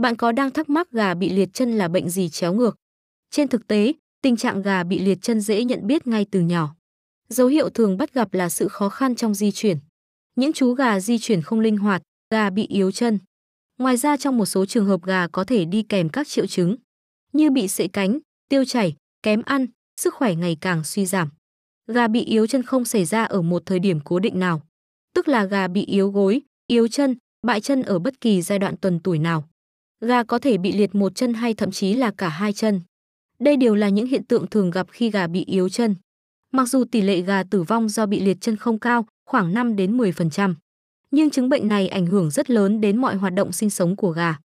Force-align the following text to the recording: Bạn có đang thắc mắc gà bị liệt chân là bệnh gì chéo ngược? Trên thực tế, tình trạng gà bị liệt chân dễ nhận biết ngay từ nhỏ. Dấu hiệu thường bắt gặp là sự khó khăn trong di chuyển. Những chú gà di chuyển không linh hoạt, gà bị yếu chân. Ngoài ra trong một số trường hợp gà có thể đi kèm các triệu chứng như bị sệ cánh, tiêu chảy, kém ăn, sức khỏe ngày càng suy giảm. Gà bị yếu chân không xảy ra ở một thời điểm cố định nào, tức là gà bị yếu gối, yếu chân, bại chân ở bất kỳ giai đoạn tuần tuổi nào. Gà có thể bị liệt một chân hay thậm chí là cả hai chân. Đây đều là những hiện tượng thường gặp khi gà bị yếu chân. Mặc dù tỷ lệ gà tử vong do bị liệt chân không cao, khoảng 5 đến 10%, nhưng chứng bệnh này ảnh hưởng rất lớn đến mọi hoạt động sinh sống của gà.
Bạn 0.00 0.16
có 0.16 0.32
đang 0.32 0.50
thắc 0.50 0.70
mắc 0.70 0.90
gà 0.90 1.14
bị 1.14 1.30
liệt 1.30 1.48
chân 1.52 1.72
là 1.72 1.88
bệnh 1.88 2.08
gì 2.10 2.28
chéo 2.28 2.54
ngược? 2.54 2.76
Trên 3.30 3.48
thực 3.48 3.66
tế, 3.66 3.92
tình 4.22 4.36
trạng 4.36 4.62
gà 4.62 4.84
bị 4.84 4.98
liệt 4.98 5.18
chân 5.22 5.40
dễ 5.40 5.64
nhận 5.64 5.86
biết 5.86 6.06
ngay 6.06 6.26
từ 6.30 6.40
nhỏ. 6.40 6.74
Dấu 7.28 7.46
hiệu 7.46 7.70
thường 7.70 7.96
bắt 7.96 8.14
gặp 8.14 8.34
là 8.34 8.48
sự 8.48 8.68
khó 8.68 8.88
khăn 8.88 9.14
trong 9.14 9.34
di 9.34 9.50
chuyển. 9.52 9.78
Những 10.36 10.52
chú 10.52 10.72
gà 10.72 11.00
di 11.00 11.18
chuyển 11.18 11.42
không 11.42 11.60
linh 11.60 11.76
hoạt, 11.76 12.02
gà 12.30 12.50
bị 12.50 12.66
yếu 12.66 12.90
chân. 12.90 13.18
Ngoài 13.78 13.96
ra 13.96 14.16
trong 14.16 14.38
một 14.38 14.46
số 14.46 14.66
trường 14.66 14.86
hợp 14.86 15.02
gà 15.04 15.28
có 15.28 15.44
thể 15.44 15.64
đi 15.64 15.82
kèm 15.82 16.08
các 16.08 16.28
triệu 16.28 16.46
chứng 16.46 16.76
như 17.32 17.50
bị 17.50 17.68
sệ 17.68 17.88
cánh, 17.88 18.18
tiêu 18.48 18.64
chảy, 18.64 18.96
kém 19.22 19.42
ăn, 19.42 19.66
sức 20.00 20.14
khỏe 20.14 20.34
ngày 20.34 20.56
càng 20.60 20.84
suy 20.84 21.06
giảm. 21.06 21.28
Gà 21.86 22.08
bị 22.08 22.24
yếu 22.24 22.46
chân 22.46 22.62
không 22.62 22.84
xảy 22.84 23.04
ra 23.04 23.24
ở 23.24 23.42
một 23.42 23.62
thời 23.66 23.78
điểm 23.78 24.00
cố 24.04 24.18
định 24.18 24.38
nào, 24.38 24.62
tức 25.14 25.28
là 25.28 25.44
gà 25.44 25.68
bị 25.68 25.84
yếu 25.84 26.10
gối, 26.10 26.42
yếu 26.66 26.88
chân, 26.88 27.16
bại 27.46 27.60
chân 27.60 27.82
ở 27.82 27.98
bất 27.98 28.20
kỳ 28.20 28.42
giai 28.42 28.58
đoạn 28.58 28.76
tuần 28.76 29.00
tuổi 29.00 29.18
nào. 29.18 29.48
Gà 30.00 30.22
có 30.22 30.38
thể 30.38 30.58
bị 30.58 30.72
liệt 30.72 30.94
một 30.94 31.14
chân 31.14 31.34
hay 31.34 31.54
thậm 31.54 31.70
chí 31.70 31.94
là 31.94 32.10
cả 32.10 32.28
hai 32.28 32.52
chân. 32.52 32.80
Đây 33.38 33.56
đều 33.56 33.74
là 33.74 33.88
những 33.88 34.06
hiện 34.06 34.24
tượng 34.24 34.46
thường 34.46 34.70
gặp 34.70 34.86
khi 34.90 35.10
gà 35.10 35.26
bị 35.26 35.44
yếu 35.44 35.68
chân. 35.68 35.94
Mặc 36.52 36.68
dù 36.68 36.84
tỷ 36.84 37.00
lệ 37.00 37.20
gà 37.20 37.42
tử 37.42 37.62
vong 37.62 37.88
do 37.88 38.06
bị 38.06 38.20
liệt 38.20 38.36
chân 38.40 38.56
không 38.56 38.78
cao, 38.78 39.06
khoảng 39.26 39.54
5 39.54 39.76
đến 39.76 39.98
10%, 39.98 40.54
nhưng 41.10 41.30
chứng 41.30 41.48
bệnh 41.48 41.68
này 41.68 41.88
ảnh 41.88 42.06
hưởng 42.06 42.30
rất 42.30 42.50
lớn 42.50 42.80
đến 42.80 42.96
mọi 42.96 43.16
hoạt 43.16 43.32
động 43.34 43.52
sinh 43.52 43.70
sống 43.70 43.96
của 43.96 44.10
gà. 44.10 44.36